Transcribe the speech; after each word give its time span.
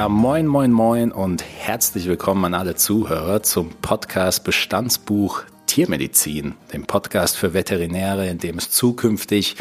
Ja, 0.00 0.08
moin, 0.08 0.46
moin, 0.46 0.72
moin 0.72 1.12
und 1.12 1.44
herzlich 1.44 2.08
willkommen 2.08 2.46
an 2.46 2.54
alle 2.54 2.74
Zuhörer 2.74 3.42
zum 3.42 3.68
Podcast 3.82 4.44
Bestandsbuch 4.44 5.42
Tiermedizin, 5.66 6.54
dem 6.72 6.86
Podcast 6.86 7.36
für 7.36 7.52
Veterinäre, 7.52 8.26
in 8.26 8.38
dem 8.38 8.56
es 8.56 8.70
zukünftig 8.70 9.56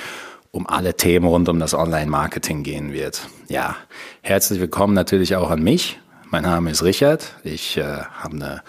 um 0.52 0.66
alle 0.66 0.96
Themen 0.96 1.26
rund 1.26 1.50
um 1.50 1.60
das 1.60 1.74
Online-Marketing 1.74 2.64
gehen 2.64 2.94
wird. 2.94 3.28
Ja, 3.50 3.76
herzlich 4.22 4.62
willkommen 4.62 4.94
natürlich 4.94 5.36
auch 5.36 5.50
an 5.50 5.62
mich. 5.62 6.00
Mein 6.30 6.44
Name 6.44 6.72
ist 6.72 6.84
Richard. 6.84 7.34
Ich 7.44 7.76
äh, 7.76 7.84
habe 7.84 8.36
eine 8.38 8.62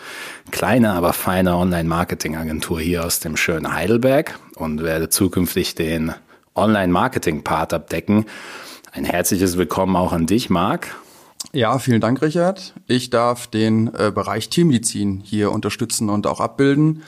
kleine, 0.51 0.95
aber 0.95 1.13
feine 1.13 1.55
Online-Marketing-Agentur 1.55 2.81
hier 2.81 3.05
aus 3.05 3.21
dem 3.21 3.37
schönen 3.37 3.73
Heidelberg 3.73 4.41
und 4.57 4.83
werde 4.83 5.09
zukünftig 5.09 5.77
den 5.77 6.15
Online-Marketing-Part 6.57 7.73
abdecken. 7.75 8.27
Ein 8.91 9.05
herzliches 9.05 9.57
Willkommen 9.57 9.95
auch 9.95 10.13
an 10.13 10.27
dich, 10.27 10.51
Marc. 10.51 10.97
Ja, 11.53 11.79
vielen 11.81 12.01
Dank, 12.01 12.23
Richard. 12.23 12.75
Ich 12.87 13.11
darf 13.11 13.49
den 13.49 13.93
äh, 13.95 14.13
Bereich 14.15 14.51
Tiermedizin 14.51 15.21
hier 15.25 15.51
unterstützen 15.51 16.09
und 16.09 16.29
auch 16.29 16.39
abbilden. 16.39 17.03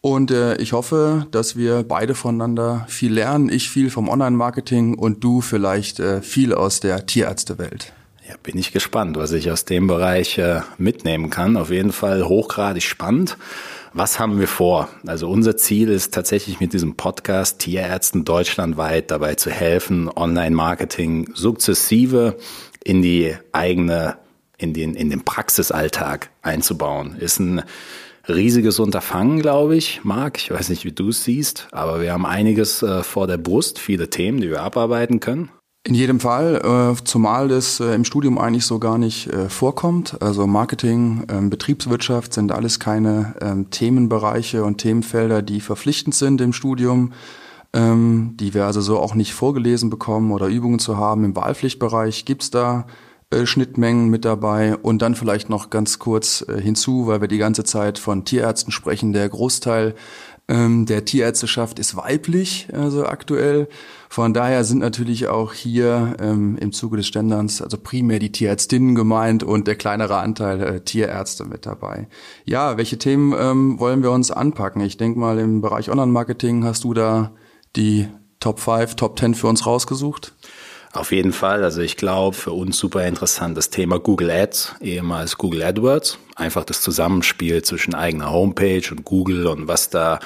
Und 0.00 0.30
äh, 0.30 0.56
ich 0.56 0.72
hoffe, 0.72 1.26
dass 1.32 1.56
wir 1.56 1.82
beide 1.82 2.14
voneinander 2.14 2.86
viel 2.88 3.12
lernen. 3.12 3.50
Ich 3.50 3.68
viel 3.68 3.90
vom 3.90 4.08
Online-Marketing 4.08 4.94
und 4.94 5.24
du 5.24 5.40
vielleicht 5.40 5.98
äh, 5.98 6.22
viel 6.22 6.54
aus 6.54 6.78
der 6.80 7.04
Tierärztewelt. 7.04 7.92
Ja, 8.26 8.36
bin 8.42 8.56
ich 8.56 8.72
gespannt, 8.72 9.16
was 9.16 9.32
ich 9.32 9.50
aus 9.50 9.64
dem 9.64 9.88
Bereich 9.88 10.38
äh, 10.38 10.60
mitnehmen 10.78 11.28
kann. 11.28 11.56
Auf 11.56 11.70
jeden 11.70 11.90
Fall 11.92 12.26
hochgradig 12.28 12.84
spannend. 12.84 13.36
Was 13.92 14.20
haben 14.20 14.38
wir 14.38 14.46
vor? 14.46 14.88
Also 15.04 15.28
unser 15.28 15.56
Ziel 15.56 15.88
ist 15.88 16.14
tatsächlich 16.14 16.60
mit 16.60 16.72
diesem 16.72 16.94
Podcast 16.94 17.58
Tierärzten 17.58 18.24
deutschlandweit 18.24 19.10
dabei 19.10 19.34
zu 19.34 19.50
helfen, 19.50 20.08
Online-Marketing 20.08 21.32
sukzessive 21.34 22.36
in 22.84 23.02
die 23.02 23.34
eigene, 23.52 24.16
in 24.58 24.72
den, 24.72 24.94
in 24.94 25.10
den 25.10 25.24
Praxisalltag 25.24 26.30
einzubauen. 26.42 27.16
Ist 27.16 27.38
ein 27.38 27.62
riesiges 28.28 28.78
Unterfangen, 28.78 29.40
glaube 29.40 29.76
ich, 29.76 30.04
Marc. 30.04 30.38
Ich 30.38 30.50
weiß 30.50 30.68
nicht, 30.68 30.84
wie 30.84 30.92
du 30.92 31.08
es 31.08 31.24
siehst, 31.24 31.68
aber 31.72 32.00
wir 32.00 32.12
haben 32.12 32.26
einiges 32.26 32.82
äh, 32.82 33.02
vor 33.02 33.26
der 33.26 33.38
Brust, 33.38 33.78
viele 33.78 34.10
Themen, 34.10 34.40
die 34.40 34.50
wir 34.50 34.62
abarbeiten 34.62 35.20
können. 35.20 35.50
In 35.82 35.94
jedem 35.94 36.20
Fall, 36.20 36.60
äh, 36.62 37.04
zumal 37.04 37.48
das 37.48 37.80
äh, 37.80 37.94
im 37.94 38.04
Studium 38.04 38.36
eigentlich 38.36 38.66
so 38.66 38.78
gar 38.78 38.98
nicht 38.98 39.28
äh, 39.28 39.48
vorkommt. 39.48 40.20
Also 40.20 40.46
Marketing, 40.46 41.24
ähm, 41.30 41.48
Betriebswirtschaft 41.48 42.34
sind 42.34 42.52
alles 42.52 42.80
keine 42.80 43.34
ähm, 43.40 43.70
Themenbereiche 43.70 44.62
und 44.62 44.76
Themenfelder, 44.76 45.40
die 45.40 45.62
verpflichtend 45.62 46.14
sind 46.14 46.42
im 46.42 46.52
Studium 46.52 47.14
ähm, 47.72 48.36
die 48.38 48.54
wir 48.54 48.66
also 48.66 48.80
so 48.80 48.98
auch 48.98 49.14
nicht 49.14 49.34
vorgelesen 49.34 49.90
bekommen 49.90 50.32
oder 50.32 50.46
Übungen 50.46 50.78
zu 50.78 50.96
haben. 50.96 51.24
Im 51.24 51.36
Wahlpflichtbereich 51.36 52.24
gibt's 52.24 52.50
da 52.50 52.86
äh, 53.30 53.46
Schnittmengen 53.46 54.08
mit 54.08 54.24
dabei 54.24 54.76
und 54.76 55.02
dann 55.02 55.14
vielleicht 55.14 55.50
noch 55.50 55.70
ganz 55.70 56.00
kurz 56.00 56.44
äh, 56.48 56.60
hinzu, 56.60 57.06
weil 57.06 57.20
wir 57.20 57.28
die 57.28 57.38
ganze 57.38 57.62
Zeit 57.62 57.98
von 57.98 58.24
Tierärzten 58.24 58.72
sprechen. 58.72 59.12
Der 59.12 59.28
Großteil 59.28 59.94
ähm, 60.48 60.84
der 60.84 61.04
Tierärzteschaft 61.04 61.78
ist 61.78 61.96
weiblich, 61.96 62.66
also 62.72 63.06
aktuell. 63.06 63.68
Von 64.08 64.34
daher 64.34 64.64
sind 64.64 64.80
natürlich 64.80 65.28
auch 65.28 65.52
hier 65.52 66.16
ähm, 66.20 66.58
im 66.58 66.72
Zuge 66.72 66.96
des 66.96 67.06
Ständerns 67.06 67.62
also 67.62 67.78
primär 67.78 68.18
die 68.18 68.32
Tierärztinnen 68.32 68.96
gemeint 68.96 69.44
und 69.44 69.68
der 69.68 69.76
kleinere 69.76 70.16
Anteil 70.16 70.60
äh, 70.60 70.80
Tierärzte 70.80 71.44
mit 71.44 71.66
dabei. 71.66 72.08
Ja, 72.46 72.76
welche 72.76 72.98
Themen 72.98 73.32
ähm, 73.38 73.78
wollen 73.78 74.02
wir 74.02 74.10
uns 74.10 74.32
anpacken? 74.32 74.82
Ich 74.82 74.96
denke 74.96 75.20
mal, 75.20 75.38
im 75.38 75.60
Bereich 75.60 75.88
Online-Marketing 75.88 76.64
hast 76.64 76.82
du 76.82 76.94
da 76.94 77.30
die 77.76 78.08
Top 78.40 78.60
5, 78.60 78.96
Top 78.96 79.18
10 79.18 79.34
für 79.34 79.46
uns 79.46 79.66
rausgesucht? 79.66 80.34
Auf 80.92 81.12
jeden 81.12 81.32
Fall. 81.32 81.62
Also 81.62 81.82
ich 81.82 81.96
glaube, 81.96 82.36
für 82.36 82.52
uns 82.52 82.76
super 82.76 83.06
interessant 83.06 83.56
das 83.56 83.70
Thema 83.70 84.00
Google 84.00 84.30
Ads, 84.30 84.74
ehemals 84.80 85.38
Google 85.38 85.62
AdWords. 85.62 86.18
Einfach 86.34 86.64
das 86.64 86.80
Zusammenspiel 86.80 87.62
zwischen 87.62 87.94
eigener 87.94 88.32
Homepage 88.32 88.82
und 88.90 89.04
Google 89.04 89.46
und 89.46 89.68
was 89.68 89.88
da, 89.90 90.18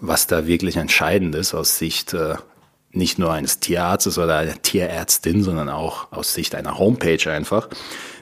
was 0.00 0.28
da 0.28 0.46
wirklich 0.46 0.76
entscheidend 0.76 1.34
ist 1.34 1.52
aus 1.52 1.78
Sicht 1.78 2.14
äh, 2.14 2.36
nicht 2.96 3.18
nur 3.18 3.32
eines 3.32 3.60
Tierarztes 3.60 4.18
oder 4.18 4.38
einer 4.38 4.60
Tierärztin, 4.62 5.42
sondern 5.42 5.68
auch 5.68 6.12
aus 6.12 6.34
Sicht 6.34 6.54
einer 6.54 6.78
Homepage 6.78 7.30
einfach. 7.30 7.68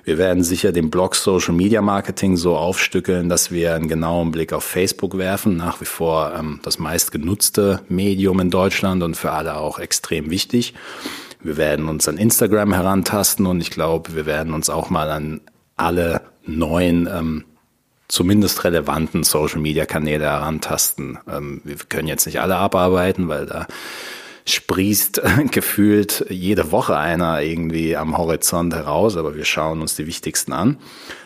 Wir 0.04 0.18
werden 0.18 0.42
sicher 0.42 0.72
den 0.72 0.90
Blog 0.90 1.14
Social 1.14 1.54
Media 1.54 1.80
Marketing 1.80 2.36
so 2.36 2.56
aufstückeln, 2.56 3.28
dass 3.28 3.52
wir 3.52 3.74
einen 3.74 3.86
genauen 3.86 4.32
Blick 4.32 4.52
auf 4.52 4.64
Facebook 4.64 5.16
werfen. 5.16 5.56
Nach 5.56 5.80
wie 5.80 5.86
vor 5.86 6.32
ähm, 6.36 6.60
das 6.64 6.78
meistgenutzte 6.78 7.82
Medium 7.88 8.40
in 8.40 8.50
Deutschland 8.50 9.02
und 9.02 9.16
für 9.16 9.30
alle 9.30 9.56
auch 9.56 9.78
extrem 9.78 10.30
wichtig. 10.30 10.74
Wir 11.40 11.56
werden 11.56 11.88
uns 11.88 12.08
an 12.08 12.18
Instagram 12.18 12.72
herantasten 12.72 13.46
und 13.46 13.60
ich 13.60 13.70
glaube, 13.70 14.14
wir 14.14 14.26
werden 14.26 14.54
uns 14.54 14.70
auch 14.70 14.90
mal 14.90 15.10
an 15.10 15.40
alle 15.76 16.22
neuen 16.44 17.06
ähm, 17.06 17.44
zumindest 18.08 18.64
relevanten 18.64 19.24
Social 19.24 19.60
Media 19.60 19.86
Kanäle 19.86 20.24
herantasten. 20.24 21.18
Ähm, 21.28 21.60
wir 21.64 21.76
können 21.88 22.08
jetzt 22.08 22.26
nicht 22.26 22.40
alle 22.40 22.56
abarbeiten, 22.56 23.28
weil 23.28 23.46
da 23.46 23.66
sprießt 24.44 25.22
gefühlt 25.50 26.26
jede 26.28 26.72
Woche 26.72 26.96
einer 26.96 27.42
irgendwie 27.42 27.96
am 27.96 28.16
Horizont 28.18 28.74
heraus, 28.74 29.16
aber 29.16 29.34
wir 29.36 29.44
schauen 29.44 29.80
uns 29.80 29.96
die 29.96 30.06
wichtigsten 30.06 30.52
an. 30.52 30.78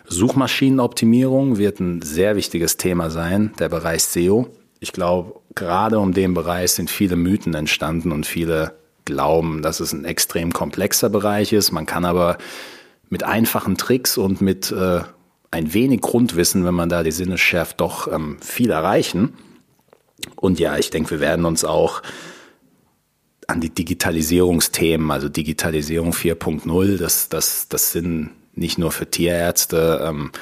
Suchmaschinenoptimierung 0.07 1.59
wird 1.59 1.81
ein 1.81 2.03
sehr 2.03 2.37
wichtiges 2.37 2.77
Thema 2.77 3.11
sein, 3.11 3.53
der 3.59 3.69
Bereich 3.69 4.05
SEO. 4.05 4.49
Ich 4.81 4.93
glaube, 4.93 5.41
gerade 5.55 5.99
um 5.99 6.13
den 6.13 6.35
Bereich 6.35 6.73
sind 6.73 6.91
viele 6.91 7.17
Mythen 7.17 7.55
entstanden 7.55 8.13
und 8.13 8.27
viele 8.27 8.75
glauben, 9.05 9.63
dass 9.63 9.81
es 9.81 9.93
ein 9.93 10.05
extrem 10.05 10.53
komplexer 10.53 11.09
Bereich 11.09 11.53
ist. 11.53 11.73
Man 11.73 11.87
kann 11.87 12.05
aber 12.05 12.39
mit 13.09 13.23
einfachen 13.23 13.77
Tricks 13.77 14.19
und 14.19 14.41
mit 14.41 14.71
äh, 14.71 15.01
ein 15.51 15.73
wenig 15.73 16.01
Grundwissen, 16.01 16.65
wenn 16.65 16.75
man 16.75 16.89
da 16.89 17.03
die 17.03 17.13
Sinne 17.13 17.39
schärft, 17.39 17.81
doch 17.81 18.13
ähm, 18.13 18.37
viel 18.41 18.71
erreichen. 18.71 19.35
Und 20.35 20.59
ja, 20.59 20.77
ich 20.77 20.91
denke, 20.91 21.11
wir 21.13 21.21
werden 21.21 21.45
uns 21.45 21.65
auch 21.65 22.03
an 23.47 23.61
die 23.61 23.71
Digitalisierungsthemen, 23.71 25.11
also 25.11 25.29
Digitalisierung 25.29 26.13
4.0, 26.13 26.99
das, 26.99 27.29
das, 27.29 27.69
das 27.69 27.93
sind 27.93 28.31
nicht 28.55 28.79
nur 28.79 28.91
für 28.91 29.09
Tierärzte, 29.11 30.01
ähm, 30.05 30.33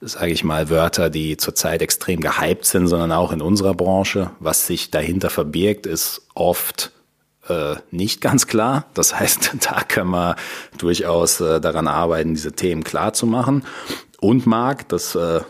sage 0.00 0.32
ich 0.32 0.44
mal, 0.44 0.68
Wörter, 0.68 1.10
die 1.10 1.36
zurzeit 1.36 1.82
extrem 1.82 2.20
gehypt 2.20 2.66
sind, 2.66 2.86
sondern 2.86 3.12
auch 3.12 3.32
in 3.32 3.40
unserer 3.40 3.74
Branche. 3.74 4.30
Was 4.40 4.66
sich 4.66 4.90
dahinter 4.90 5.30
verbirgt, 5.30 5.86
ist 5.86 6.22
oft 6.34 6.92
äh, 7.48 7.76
nicht 7.90 8.20
ganz 8.20 8.46
klar. 8.46 8.86
Das 8.94 9.18
heißt, 9.18 9.56
da 9.70 9.82
können 9.82 10.10
wir 10.10 10.36
durchaus 10.78 11.40
äh, 11.40 11.60
daran 11.60 11.88
arbeiten, 11.88 12.34
diese 12.34 12.52
Themen 12.52 12.84
klar 12.84 13.12
zu 13.12 13.26
machen. 13.26 13.64
Und 14.20 14.46
Marc, 14.46 14.88
das 14.88 15.14
äh, 15.14 15.40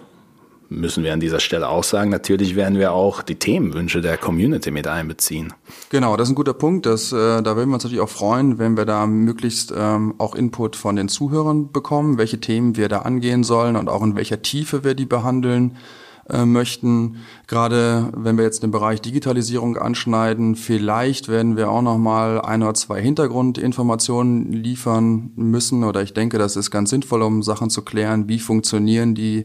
müssen 0.68 1.04
wir 1.04 1.12
an 1.12 1.20
dieser 1.20 1.40
Stelle 1.40 1.68
auch 1.68 1.84
sagen, 1.84 2.10
natürlich 2.10 2.56
werden 2.56 2.78
wir 2.78 2.92
auch 2.92 3.22
die 3.22 3.36
Themenwünsche 3.36 4.00
der 4.00 4.16
Community 4.18 4.70
mit 4.70 4.86
einbeziehen. 4.86 5.52
Genau, 5.90 6.16
das 6.16 6.28
ist 6.28 6.32
ein 6.32 6.36
guter 6.36 6.54
Punkt. 6.54 6.86
Das, 6.86 7.12
äh, 7.12 7.42
da 7.42 7.56
würden 7.56 7.70
wir 7.70 7.74
uns 7.74 7.84
natürlich 7.84 8.02
auch 8.02 8.08
freuen, 8.08 8.58
wenn 8.58 8.76
wir 8.76 8.84
da 8.84 9.06
möglichst 9.06 9.72
ähm, 9.76 10.14
auch 10.18 10.34
Input 10.34 10.76
von 10.76 10.96
den 10.96 11.08
Zuhörern 11.08 11.72
bekommen, 11.72 12.18
welche 12.18 12.40
Themen 12.40 12.76
wir 12.76 12.88
da 12.88 13.00
angehen 13.00 13.44
sollen 13.44 13.76
und 13.76 13.88
auch 13.88 14.02
in 14.02 14.16
welcher 14.16 14.42
Tiefe 14.42 14.84
wir 14.84 14.94
die 14.94 15.06
behandeln 15.06 15.76
äh, 16.28 16.44
möchten. 16.44 17.16
Gerade 17.46 18.12
wenn 18.16 18.36
wir 18.36 18.44
jetzt 18.44 18.62
den 18.62 18.70
Bereich 18.70 19.00
Digitalisierung 19.00 19.76
anschneiden, 19.76 20.56
vielleicht 20.56 21.28
werden 21.28 21.56
wir 21.56 21.70
auch 21.70 21.82
noch 21.82 21.98
mal 21.98 22.40
ein 22.40 22.62
oder 22.62 22.74
zwei 22.74 23.00
Hintergrundinformationen 23.00 24.52
liefern 24.52 25.30
müssen. 25.36 25.84
Oder 25.84 26.02
ich 26.02 26.14
denke, 26.14 26.38
das 26.38 26.56
ist 26.56 26.70
ganz 26.70 26.90
sinnvoll, 26.90 27.22
um 27.22 27.42
Sachen 27.42 27.70
zu 27.70 27.82
klären, 27.82 28.28
wie 28.28 28.38
funktionieren 28.38 29.14
die 29.14 29.44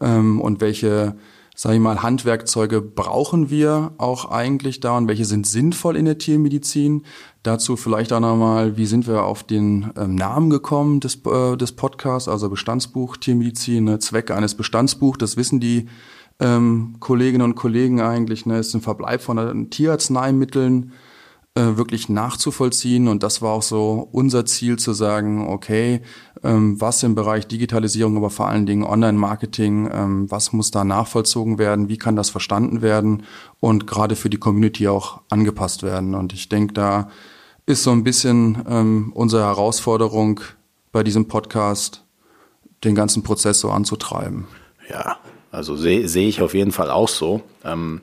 ähm, 0.00 0.40
und 0.40 0.60
welche 0.60 1.16
sage 1.62 1.76
ich 1.76 1.80
mal, 1.80 2.02
Handwerkzeuge 2.02 2.82
brauchen 2.82 3.48
wir 3.48 3.92
auch 3.96 4.24
eigentlich 4.32 4.80
da 4.80 4.96
und 4.96 5.06
welche 5.06 5.24
sind 5.24 5.46
sinnvoll 5.46 5.96
in 5.96 6.06
der 6.06 6.18
Tiermedizin? 6.18 7.04
Dazu 7.44 7.76
vielleicht 7.76 8.12
auch 8.12 8.18
nochmal, 8.18 8.76
wie 8.76 8.86
sind 8.86 9.06
wir 9.06 9.22
auf 9.22 9.44
den 9.44 9.92
ähm, 9.96 10.16
Namen 10.16 10.50
gekommen 10.50 10.98
des, 10.98 11.20
äh, 11.24 11.56
des 11.56 11.70
Podcasts, 11.70 12.28
also 12.28 12.50
Bestandsbuch 12.50 13.16
Tiermedizin, 13.16 13.84
ne? 13.84 14.00
Zwecke 14.00 14.34
eines 14.34 14.56
Bestandsbuchs, 14.56 15.18
das 15.18 15.36
wissen 15.36 15.60
die 15.60 15.86
ähm, 16.40 16.96
Kolleginnen 16.98 17.44
und 17.44 17.54
Kollegen 17.54 18.00
eigentlich. 18.00 18.44
Ne, 18.44 18.58
ist 18.58 18.74
ein 18.74 18.80
Verbleib 18.80 19.22
von 19.22 19.70
Tierarzneimitteln 19.70 20.90
äh, 21.54 21.76
wirklich 21.76 22.08
nachzuvollziehen. 22.08 23.06
Und 23.06 23.22
das 23.22 23.40
war 23.40 23.52
auch 23.52 23.62
so 23.62 24.08
unser 24.10 24.46
Ziel 24.46 24.80
zu 24.80 24.94
sagen, 24.94 25.46
okay, 25.48 26.00
was 26.42 27.02
im 27.02 27.14
Bereich 27.14 27.46
Digitalisierung, 27.46 28.16
aber 28.16 28.30
vor 28.30 28.48
allen 28.48 28.66
Dingen 28.66 28.84
Online-Marketing, 28.84 29.88
ähm, 29.92 30.30
was 30.30 30.52
muss 30.52 30.70
da 30.70 30.84
nachvollzogen 30.84 31.58
werden, 31.58 31.88
wie 31.88 31.98
kann 31.98 32.16
das 32.16 32.30
verstanden 32.30 32.82
werden 32.82 33.22
und 33.60 33.86
gerade 33.86 34.16
für 34.16 34.28
die 34.28 34.38
Community 34.38 34.88
auch 34.88 35.20
angepasst 35.30 35.82
werden. 35.82 36.14
Und 36.14 36.32
ich 36.32 36.48
denke, 36.48 36.74
da 36.74 37.08
ist 37.66 37.84
so 37.84 37.92
ein 37.92 38.04
bisschen 38.04 38.64
ähm, 38.68 39.12
unsere 39.14 39.44
Herausforderung 39.44 40.40
bei 40.90 41.02
diesem 41.02 41.28
Podcast, 41.28 42.04
den 42.84 42.94
ganzen 42.94 43.22
Prozess 43.22 43.60
so 43.60 43.70
anzutreiben. 43.70 44.46
Ja, 44.90 45.18
also 45.52 45.76
sehe 45.76 46.08
seh 46.08 46.28
ich 46.28 46.42
auf 46.42 46.54
jeden 46.54 46.72
Fall 46.72 46.90
auch 46.90 47.08
so. 47.08 47.42
Ähm, 47.64 48.00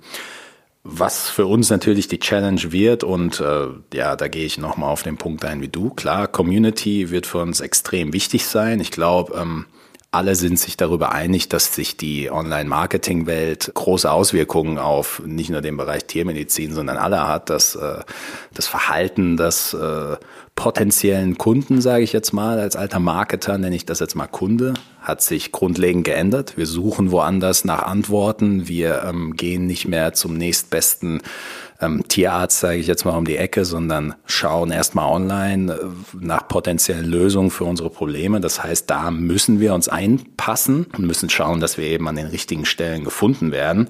Was 0.83 1.29
für 1.29 1.45
uns 1.45 1.69
natürlich 1.69 2.07
die 2.07 2.19
Challenge 2.19 2.71
wird 2.71 3.03
und 3.03 3.41
äh, 3.41 3.67
ja, 3.93 4.15
da 4.15 4.27
gehe 4.29 4.45
ich 4.45 4.57
nochmal 4.57 4.89
auf 4.89 5.03
den 5.03 5.17
Punkt 5.17 5.43
ein 5.43 5.61
wie 5.61 5.67
du. 5.67 5.89
Klar, 5.89 6.27
Community 6.27 7.11
wird 7.11 7.27
für 7.27 7.39
uns 7.39 7.59
extrem 7.59 8.13
wichtig 8.13 8.45
sein. 8.45 8.79
Ich 8.79 8.91
glaube, 8.91 9.33
ähm, 9.35 9.65
alle 10.11 10.33
sind 10.33 10.57
sich 10.57 10.75
darüber 10.75 11.11
einig, 11.11 11.49
dass 11.49 11.75
sich 11.75 11.95
die 11.95 12.31
Online-Marketing-Welt 12.31 13.71
große 13.75 14.11
Auswirkungen 14.11 14.79
auf 14.79 15.21
nicht 15.23 15.51
nur 15.51 15.61
den 15.61 15.77
Bereich 15.77 16.05
Tiermedizin, 16.05 16.73
sondern 16.73 16.97
alle 16.97 17.27
hat, 17.27 17.51
dass 17.51 17.75
äh, 17.75 17.99
das 18.53 18.65
Verhalten 18.65 19.37
des 19.37 19.75
äh, 19.75 20.17
potenziellen 20.55 21.37
Kunden, 21.37 21.79
sage 21.79 22.03
ich 22.03 22.11
jetzt 22.11 22.33
mal, 22.33 22.59
als 22.59 22.75
alter 22.75 22.99
Marketer 22.99 23.57
nenne 23.59 23.75
ich 23.75 23.85
das 23.85 23.99
jetzt 23.99 24.15
mal 24.15 24.27
Kunde, 24.27 24.73
hat 24.99 25.21
sich 25.21 25.51
grundlegend 25.51 26.05
geändert. 26.05 26.57
Wir 26.57 26.65
suchen 26.65 27.11
woanders 27.11 27.63
nach 27.63 27.83
Antworten. 27.83 28.67
Wir 28.67 29.03
ähm, 29.03 29.35
gehen 29.35 29.67
nicht 29.67 29.87
mehr 29.87 30.13
zum 30.13 30.33
nächstbesten 30.33 31.21
ähm, 31.81 32.03
Tierarzt, 32.07 32.59
sage 32.59 32.77
ich 32.77 32.87
jetzt 32.87 33.05
mal 33.05 33.17
um 33.17 33.25
die 33.25 33.37
Ecke, 33.37 33.63
sondern 33.63 34.15
schauen 34.25 34.71
erstmal 34.71 35.09
online 35.09 35.73
äh, 35.73 35.77
nach 36.19 36.47
potenziellen 36.47 37.05
Lösungen 37.05 37.51
für 37.51 37.63
unsere 37.63 37.89
Probleme. 37.89 38.41
Das 38.41 38.61
heißt, 38.61 38.89
da 38.89 39.11
müssen 39.11 39.59
wir 39.59 39.73
uns 39.73 39.87
einpassen 39.87 40.87
und 40.97 41.05
müssen 41.05 41.29
schauen, 41.29 41.61
dass 41.61 41.77
wir 41.77 41.85
eben 41.85 42.07
an 42.07 42.17
den 42.17 42.27
richtigen 42.27 42.65
Stellen 42.65 43.03
gefunden 43.03 43.51
werden. 43.51 43.89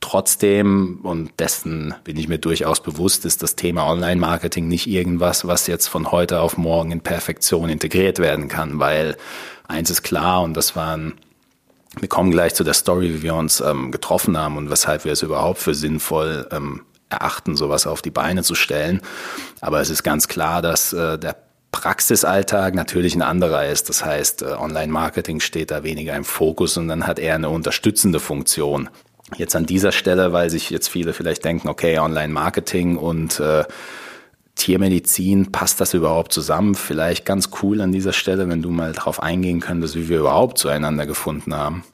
Trotzdem, 0.00 1.00
und 1.02 1.32
dessen 1.40 1.94
bin 2.04 2.16
ich 2.16 2.28
mir 2.28 2.38
durchaus 2.38 2.80
bewusst, 2.80 3.24
ist 3.24 3.42
das 3.42 3.56
Thema 3.56 3.90
Online-Marketing 3.90 4.68
nicht 4.68 4.86
irgendwas, 4.86 5.46
was 5.46 5.66
jetzt 5.66 5.88
von 5.88 6.12
heute 6.12 6.40
auf 6.40 6.56
morgen 6.56 6.92
in 6.92 7.00
Perfektion 7.00 7.68
integriert 7.68 8.20
werden 8.20 8.46
kann, 8.46 8.78
weil 8.78 9.16
eins 9.66 9.90
ist 9.90 10.02
klar, 10.02 10.42
und 10.42 10.56
das 10.56 10.76
waren 10.76 11.14
wir 11.98 12.08
kommen 12.08 12.30
gleich 12.30 12.54
zu 12.54 12.62
der 12.62 12.74
Story, 12.74 13.08
wie 13.14 13.22
wir 13.22 13.34
uns 13.34 13.60
ähm, 13.60 13.90
getroffen 13.90 14.36
haben 14.36 14.58
und 14.58 14.68
weshalb 14.68 15.06
wir 15.06 15.12
es 15.12 15.22
überhaupt 15.22 15.60
für 15.60 15.74
sinnvoll 15.74 16.46
ähm, 16.52 16.82
erachten, 17.08 17.56
sowas 17.56 17.86
auf 17.86 18.02
die 18.02 18.10
Beine 18.10 18.42
zu 18.42 18.54
stellen. 18.54 19.00
Aber 19.60 19.80
es 19.80 19.90
ist 19.90 20.02
ganz 20.02 20.28
klar, 20.28 20.62
dass 20.62 20.92
äh, 20.92 21.18
der 21.18 21.36
Praxisalltag 21.70 22.74
natürlich 22.74 23.14
ein 23.14 23.22
anderer 23.22 23.66
ist. 23.66 23.88
Das 23.88 24.04
heißt, 24.04 24.42
äh, 24.42 24.46
Online-Marketing 24.46 25.40
steht 25.40 25.70
da 25.70 25.82
weniger 25.82 26.16
im 26.16 26.24
Fokus 26.24 26.76
und 26.76 26.88
dann 26.88 27.06
hat 27.06 27.18
eher 27.18 27.34
eine 27.34 27.50
unterstützende 27.50 28.18
Funktion. 28.18 28.88
Jetzt 29.36 29.56
an 29.56 29.66
dieser 29.66 29.92
Stelle, 29.92 30.32
weil 30.32 30.50
sich 30.50 30.70
jetzt 30.70 30.88
viele 30.88 31.12
vielleicht 31.12 31.44
denken, 31.44 31.68
okay, 31.68 31.98
Online-Marketing 31.98 32.96
und 32.96 33.40
äh, 33.40 33.64
Tiermedizin, 34.54 35.52
passt 35.52 35.80
das 35.80 35.94
überhaupt 35.94 36.32
zusammen? 36.32 36.74
Vielleicht 36.74 37.26
ganz 37.26 37.50
cool 37.62 37.80
an 37.80 37.92
dieser 37.92 38.12
Stelle, 38.12 38.48
wenn 38.48 38.62
du 38.62 38.70
mal 38.70 38.92
darauf 38.92 39.22
eingehen 39.22 39.60
könntest, 39.60 39.96
wie 39.96 40.08
wir 40.08 40.20
überhaupt 40.20 40.58
zueinander 40.58 41.06
gefunden 41.06 41.54
haben. 41.54 41.84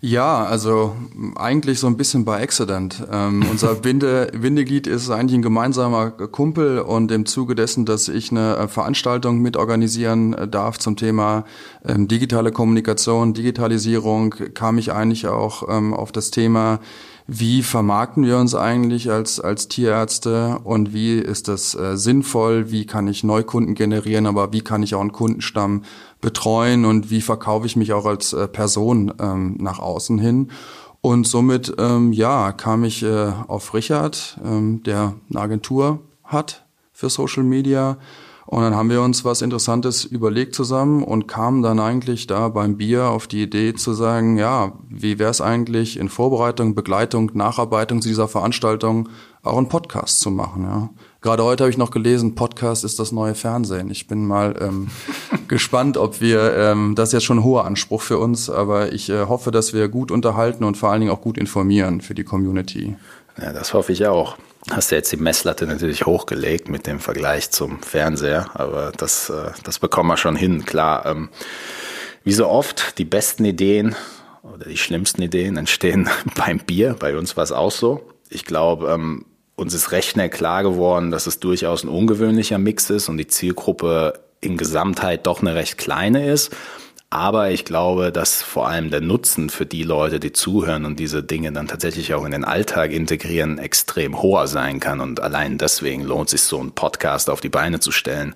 Ja, 0.00 0.44
also 0.44 0.94
eigentlich 1.36 1.80
so 1.80 1.86
ein 1.86 1.96
bisschen 1.96 2.24
bei 2.24 2.42
Accident. 2.42 3.02
Ähm, 3.10 3.44
unser 3.50 3.82
Winde, 3.84 4.30
Windeglied 4.34 4.86
ist 4.86 5.10
eigentlich 5.10 5.38
ein 5.38 5.42
gemeinsamer 5.42 6.10
Kumpel 6.10 6.80
und 6.80 7.10
im 7.10 7.24
Zuge 7.24 7.54
dessen, 7.54 7.86
dass 7.86 8.08
ich 8.08 8.30
eine 8.30 8.56
äh, 8.56 8.68
Veranstaltung 8.68 9.40
mitorganisieren 9.40 10.34
äh, 10.34 10.48
darf 10.48 10.78
zum 10.78 10.96
Thema 10.96 11.44
ähm, 11.84 12.08
digitale 12.08 12.52
Kommunikation, 12.52 13.32
Digitalisierung, 13.32 14.34
kam 14.54 14.78
ich 14.78 14.92
eigentlich 14.92 15.28
auch 15.28 15.66
ähm, 15.68 15.94
auf 15.94 16.12
das 16.12 16.30
Thema 16.30 16.80
wie 17.26 17.62
vermarkten 17.62 18.24
wir 18.24 18.38
uns 18.38 18.54
eigentlich 18.54 19.10
als, 19.10 19.40
als 19.40 19.68
Tierärzte? 19.68 20.60
Und 20.62 20.92
wie 20.92 21.18
ist 21.18 21.48
das 21.48 21.74
äh, 21.74 21.96
sinnvoll, 21.96 22.70
wie 22.70 22.86
kann 22.86 23.08
ich 23.08 23.24
Neukunden 23.24 23.74
generieren, 23.74 24.26
aber 24.26 24.52
wie 24.52 24.60
kann 24.60 24.82
ich 24.82 24.94
auch 24.94 25.00
einen 25.00 25.12
Kundenstamm 25.12 25.82
betreuen? 26.20 26.84
Und 26.84 27.10
wie 27.10 27.20
verkaufe 27.20 27.66
ich 27.66 27.74
mich 27.74 27.92
auch 27.92 28.06
als 28.06 28.32
äh, 28.32 28.46
Person 28.46 29.12
ähm, 29.18 29.56
nach 29.58 29.80
außen 29.80 30.18
hin. 30.18 30.50
Und 31.00 31.26
somit, 31.26 31.74
ähm, 31.78 32.12
ja, 32.12 32.52
kam 32.52 32.84
ich 32.84 33.02
äh, 33.02 33.32
auf 33.48 33.74
Richard, 33.74 34.38
ähm, 34.44 34.82
der 34.84 35.14
eine 35.30 35.40
Agentur 35.40 36.00
hat 36.24 36.64
für 36.92 37.10
Social 37.10 37.44
Media 37.44 37.98
und 38.46 38.62
dann 38.62 38.76
haben 38.76 38.90
wir 38.90 39.02
uns 39.02 39.24
was 39.24 39.42
Interessantes 39.42 40.04
überlegt 40.04 40.54
zusammen 40.54 41.02
und 41.02 41.26
kamen 41.26 41.62
dann 41.62 41.80
eigentlich 41.80 42.28
da 42.28 42.48
beim 42.48 42.76
Bier 42.76 43.10
auf 43.10 43.26
die 43.26 43.42
Idee 43.42 43.74
zu 43.74 43.92
sagen, 43.92 44.38
ja, 44.38 44.72
wie 44.88 45.18
wäre 45.18 45.30
es 45.30 45.40
eigentlich 45.40 45.98
in 45.98 46.08
Vorbereitung, 46.08 46.76
Begleitung, 46.76 47.32
Nacharbeitung 47.34 48.00
zu 48.00 48.08
dieser 48.08 48.28
Veranstaltung 48.28 49.08
auch 49.42 49.58
einen 49.58 49.68
Podcast 49.68 50.20
zu 50.20 50.30
machen. 50.30 50.62
Ja. 50.62 50.90
Gerade 51.22 51.42
heute 51.42 51.64
habe 51.64 51.70
ich 51.70 51.76
noch 51.76 51.90
gelesen, 51.90 52.36
Podcast 52.36 52.84
ist 52.84 53.00
das 53.00 53.10
neue 53.10 53.34
Fernsehen. 53.34 53.90
Ich 53.90 54.06
bin 54.06 54.26
mal 54.26 54.54
ähm, 54.60 54.88
gespannt, 55.48 55.96
ob 55.96 56.20
wir, 56.20 56.56
ähm, 56.56 56.94
das 56.94 57.08
ist 57.08 57.12
jetzt 57.14 57.24
schon 57.24 57.38
ein 57.38 57.44
hoher 57.44 57.64
Anspruch 57.64 58.02
für 58.02 58.18
uns, 58.18 58.48
aber 58.48 58.92
ich 58.92 59.10
äh, 59.10 59.26
hoffe, 59.26 59.50
dass 59.50 59.72
wir 59.72 59.88
gut 59.88 60.12
unterhalten 60.12 60.62
und 60.62 60.76
vor 60.76 60.90
allen 60.90 61.00
Dingen 61.00 61.12
auch 61.12 61.20
gut 61.20 61.36
informieren 61.36 62.00
für 62.00 62.14
die 62.14 62.24
Community. 62.24 62.96
Ja, 63.40 63.52
das 63.52 63.74
hoffe 63.74 63.92
ich 63.92 64.06
auch 64.06 64.36
hast 64.70 64.90
du 64.90 64.96
jetzt 64.96 65.12
die 65.12 65.16
Messlatte 65.16 65.66
natürlich 65.66 66.06
hochgelegt 66.06 66.68
mit 66.68 66.86
dem 66.86 67.00
Vergleich 67.00 67.50
zum 67.50 67.82
Fernseher, 67.82 68.50
aber 68.54 68.92
das, 68.96 69.30
äh, 69.30 69.50
das 69.62 69.78
bekommen 69.78 70.08
wir 70.08 70.16
schon 70.16 70.36
hin. 70.36 70.64
Klar, 70.64 71.06
ähm, 71.06 71.28
wie 72.24 72.32
so 72.32 72.48
oft, 72.48 72.98
die 72.98 73.04
besten 73.04 73.44
Ideen 73.44 73.94
oder 74.42 74.66
die 74.66 74.76
schlimmsten 74.76 75.22
Ideen 75.22 75.56
entstehen 75.56 76.08
beim 76.36 76.58
Bier. 76.58 76.96
Bei 76.98 77.16
uns 77.16 77.36
war 77.36 77.44
es 77.44 77.52
auch 77.52 77.70
so. 77.70 78.02
Ich 78.28 78.44
glaube, 78.44 78.90
ähm, 78.90 79.26
uns 79.54 79.72
ist 79.74 79.92
recht 79.92 80.10
schnell 80.10 80.28
klar 80.28 80.62
geworden, 80.62 81.10
dass 81.10 81.26
es 81.26 81.40
durchaus 81.40 81.84
ein 81.84 81.88
ungewöhnlicher 81.88 82.58
Mix 82.58 82.90
ist 82.90 83.08
und 83.08 83.16
die 83.18 83.26
Zielgruppe 83.26 84.20
in 84.40 84.56
Gesamtheit 84.56 85.26
doch 85.26 85.40
eine 85.40 85.54
recht 85.54 85.78
kleine 85.78 86.30
ist. 86.30 86.54
Aber 87.08 87.52
ich 87.52 87.64
glaube, 87.64 88.10
dass 88.10 88.42
vor 88.42 88.66
allem 88.68 88.90
der 88.90 89.00
Nutzen 89.00 89.48
für 89.48 89.64
die 89.64 89.84
Leute, 89.84 90.18
die 90.18 90.32
zuhören 90.32 90.84
und 90.84 90.98
diese 90.98 91.22
Dinge 91.22 91.52
dann 91.52 91.68
tatsächlich 91.68 92.12
auch 92.14 92.24
in 92.24 92.32
den 92.32 92.44
Alltag 92.44 92.90
integrieren, 92.90 93.58
extrem 93.58 94.20
hoher 94.20 94.48
sein 94.48 94.80
kann. 94.80 95.00
Und 95.00 95.20
allein 95.20 95.56
deswegen 95.56 96.02
lohnt 96.02 96.30
sich 96.30 96.42
so 96.42 96.60
ein 96.60 96.72
Podcast 96.72 97.30
auf 97.30 97.40
die 97.40 97.48
Beine 97.48 97.78
zu 97.78 97.92
stellen. 97.92 98.34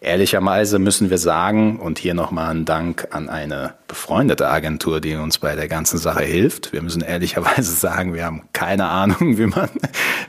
Ehrlicherweise 0.00 0.80
müssen 0.80 1.10
wir 1.10 1.18
sagen, 1.18 1.78
und 1.78 2.00
hier 2.00 2.14
nochmal 2.14 2.50
ein 2.50 2.64
Dank 2.64 3.06
an 3.12 3.28
eine 3.28 3.74
befreundete 3.86 4.48
Agentur, 4.48 5.00
die 5.00 5.14
uns 5.14 5.38
bei 5.38 5.54
der 5.54 5.68
ganzen 5.68 5.98
Sache 5.98 6.24
hilft. 6.24 6.72
Wir 6.72 6.82
müssen 6.82 7.02
ehrlicherweise 7.02 7.70
sagen, 7.76 8.14
wir 8.14 8.24
haben 8.24 8.48
keine 8.52 8.86
Ahnung, 8.86 9.38
wie 9.38 9.46
man, 9.46 9.70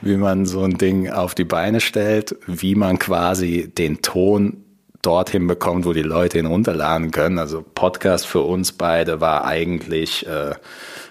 wie 0.00 0.16
man 0.16 0.46
so 0.46 0.62
ein 0.62 0.78
Ding 0.78 1.10
auf 1.10 1.34
die 1.34 1.44
Beine 1.44 1.80
stellt, 1.80 2.36
wie 2.46 2.76
man 2.76 3.00
quasi 3.00 3.68
den 3.76 4.00
Ton 4.00 4.64
dorthin 5.02 5.46
bekommt, 5.46 5.86
wo 5.86 5.92
die 5.92 6.02
Leute 6.02 6.38
ihn 6.38 6.46
runterladen 6.46 7.10
können. 7.10 7.38
Also 7.38 7.64
Podcast 7.74 8.26
für 8.26 8.42
uns 8.42 8.72
beide 8.72 9.20
war 9.20 9.44
eigentlich 9.44 10.26
äh, 10.26 10.52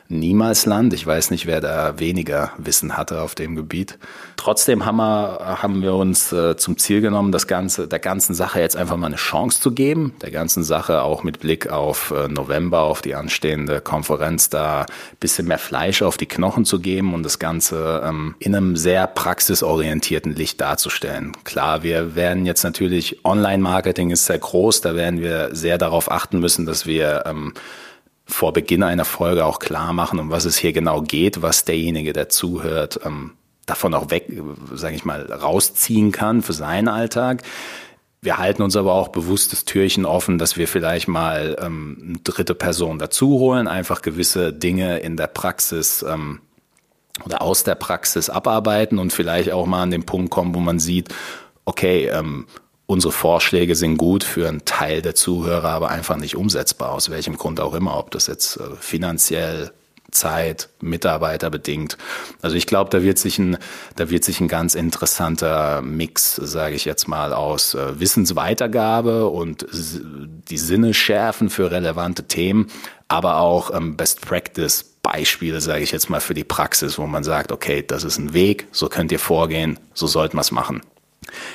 Niemalsland. 0.10 0.94
Ich 0.94 1.06
weiß 1.06 1.30
nicht, 1.30 1.46
wer 1.46 1.62
da 1.62 2.00
weniger 2.00 2.52
Wissen 2.58 2.98
hatte 2.98 3.22
auf 3.22 3.36
dem 3.36 3.56
Gebiet. 3.56 4.00
Trotzdem 4.38 4.86
haben 4.86 4.98
wir, 4.98 5.60
haben 5.62 5.84
wir 5.84 5.94
uns 5.94 6.32
äh, 6.32 6.58
zum 6.58 6.78
Ziel 6.78 7.02
genommen, 7.02 7.32
das 7.32 7.46
Ganze, 7.46 7.88
der 7.88 8.00
ganzen 8.00 8.34
Sache 8.34 8.60
jetzt 8.60 8.76
einfach 8.76 8.98
mal 8.98 9.08
eine 9.08 9.18
Chance 9.18 9.62
zu 9.62 9.72
geben. 9.72 10.16
Der 10.24 10.32
ganzen 10.32 10.64
Sache 10.64 11.04
auch 11.04 11.24
mit 11.24 11.40
Blick 11.40 11.70
auf 11.70 12.10
äh, 12.10 12.28
November, 12.28 12.82
auf 12.82 13.04
die 13.04 13.14
anstehende 13.14 13.82
Konferenz, 13.82 14.50
da 14.50 14.88
bisschen 15.20 15.48
mehr 15.48 15.60
Fleisch 15.60 16.02
auf 16.02 16.18
die 16.18 16.26
Knochen 16.26 16.66
zu 16.66 16.80
geben 16.80 17.14
und 17.14 17.22
das 17.22 17.38
Ganze 17.38 18.02
ähm, 18.04 18.34
in 18.40 18.56
einem 18.56 18.76
sehr 18.76 19.06
praxisorientierten 19.06 20.34
Licht 20.34 20.60
darzustellen. 20.60 21.34
Klar, 21.44 21.84
wir 21.84 22.16
werden 22.16 22.48
jetzt 22.48 22.64
natürlich, 22.64 23.24
Online-Marketing 23.24 24.10
ist 24.10 24.26
sehr 24.26 24.40
groß, 24.40 24.82
da 24.82 24.96
werden 24.96 25.22
wir 25.22 25.50
sehr 25.54 25.78
darauf 25.78 26.10
achten 26.10 26.40
müssen, 26.40 26.66
dass 26.66 26.88
wir 26.88 27.26
ähm, 27.28 27.54
vor 28.30 28.54
Beginn 28.54 28.84
einer 28.84 29.06
Folge 29.06 29.46
auch 29.46 29.60
klar 29.60 29.92
machen, 29.92 30.20
um 30.20 30.30
was 30.30 30.46
es 30.46 30.58
hier 30.58 30.72
genau 30.72 31.02
geht, 31.02 31.42
was 31.42 31.66
derjenige, 31.66 32.14
der 32.14 32.30
zuhört, 32.30 33.00
ähm, 33.04 33.32
davon 33.66 33.94
auch 33.94 34.10
weg, 34.12 34.32
sage 34.74 34.96
ich 34.96 35.06
mal, 35.06 35.32
rausziehen 35.32 36.12
kann 36.12 36.42
für 36.42 36.54
seinen 36.54 36.88
Alltag. 36.88 37.44
Wir 38.22 38.38
halten 38.38 38.62
uns 38.62 38.76
aber 38.76 38.94
auch 38.94 39.10
bewusst 39.10 39.54
das 39.54 39.66
Türchen 39.66 40.06
offen, 40.06 40.38
dass 40.38 40.58
wir 40.58 40.68
vielleicht 40.68 41.08
mal 41.08 41.56
ähm, 41.60 41.98
eine 42.06 42.18
dritte 42.18 42.54
Person 42.54 43.00
dazu 43.00 43.40
holen, 43.40 43.68
einfach 43.68 44.02
gewisse 44.02 44.52
Dinge 44.52 45.00
in 45.00 45.16
der 45.16 45.28
Praxis 45.28 46.04
ähm, 46.04 46.42
oder 47.26 47.42
aus 47.42 47.64
der 47.64 47.76
Praxis 47.76 48.30
abarbeiten 48.30 49.00
und 49.00 49.14
vielleicht 49.14 49.52
auch 49.52 49.66
mal 49.66 49.84
an 49.84 49.92
den 49.92 50.06
Punkt 50.06 50.32
kommen, 50.32 50.54
wo 50.54 50.60
man 50.60 50.80
sieht, 50.80 51.10
okay, 51.66 52.08
ähm, 52.08 52.46
unsere 52.90 53.14
Vorschläge 53.14 53.76
sind 53.76 53.98
gut 53.98 54.24
für 54.24 54.48
einen 54.48 54.66
Teil 54.66 55.04
der 55.04 55.14
Zuhörer, 55.14 55.70
aber 55.70 55.90
einfach 55.90 56.18
nicht 56.18 56.36
umsetzbar, 56.36 56.92
aus 56.92 57.12
welchem 57.12 57.38
Grund 57.38 57.60
auch 57.60 57.76
immer, 57.76 57.96
ob 57.96 58.10
das 58.10 58.26
jetzt 58.26 58.58
äh, 58.58 58.64
finanziell, 58.80 59.72
Zeit, 60.10 60.70
Mitarbeiter 60.82 61.52
bedingt. 61.52 62.00
Also 62.42 62.56
ich 62.56 62.66
glaube, 62.66 62.90
da 62.90 63.04
wird 63.04 63.20
sich 63.20 63.38
ein, 63.38 63.58
da 63.96 64.10
wird 64.10 64.24
sich 64.24 64.42
ein 64.42 64.48
ganz 64.48 64.74
interessanter 64.74 65.84
Mix, 65.84 66.34
sage 66.36 66.74
ich 66.74 66.84
jetzt 66.84 67.08
mal, 67.08 67.32
aus 67.32 67.76
äh, 67.76 68.00
Wissensweitergabe 68.00 69.28
und 69.28 69.68
die 69.72 70.58
Sinne 70.58 70.96
schärfen 70.96 71.52
für 71.52 71.70
relevante 71.70 72.24
Themen, 72.24 72.72
aber 73.08 73.38
auch 73.38 73.72
ähm, 73.72 73.98
Best 73.98 74.22
Practice 74.22 74.84
Beispiele, 75.04 75.62
sage 75.62 75.84
ich 75.84 75.92
jetzt 75.92 76.10
mal, 76.10 76.22
für 76.22 76.34
die 76.34 76.44
Praxis, 76.44 76.98
wo 76.98 77.06
man 77.06 77.24
sagt, 77.24 77.52
okay, 77.52 77.84
das 77.86 78.04
ist 78.04 78.18
ein 78.18 78.34
Weg, 78.34 78.68
so 78.72 78.90
könnt 78.90 79.12
ihr 79.12 79.20
vorgehen, 79.20 79.78
so 79.94 80.08
sollte 80.08 80.36
man 80.36 80.42
es 80.42 80.52
machen. 80.52 80.82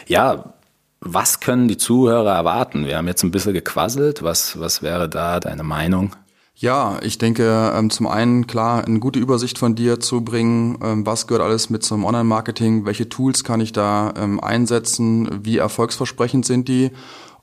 Ja, 0.06 0.54
was 1.04 1.40
können 1.40 1.68
die 1.68 1.76
Zuhörer 1.76 2.34
erwarten? 2.34 2.86
Wir 2.86 2.96
haben 2.96 3.06
jetzt 3.06 3.22
ein 3.22 3.30
bisschen 3.30 3.52
gequasselt. 3.52 4.22
Was, 4.22 4.58
was 4.58 4.82
wäre 4.82 5.08
da 5.08 5.38
deine 5.38 5.62
Meinung? 5.62 6.16
Ja, 6.56 6.98
ich 7.02 7.18
denke, 7.18 7.72
ähm, 7.74 7.90
zum 7.90 8.06
einen 8.06 8.46
klar, 8.46 8.84
eine 8.84 9.00
gute 9.00 9.18
Übersicht 9.18 9.58
von 9.58 9.74
dir 9.74 9.98
zu 9.98 10.22
bringen, 10.22 10.78
ähm, 10.82 11.04
was 11.04 11.26
gehört 11.26 11.42
alles 11.42 11.68
mit 11.68 11.82
zum 11.82 12.04
Online-Marketing, 12.04 12.86
welche 12.86 13.08
Tools 13.08 13.42
kann 13.42 13.60
ich 13.60 13.72
da 13.72 14.14
ähm, 14.16 14.38
einsetzen, 14.38 15.44
wie 15.44 15.58
erfolgsversprechend 15.58 16.46
sind 16.46 16.68
die 16.68 16.92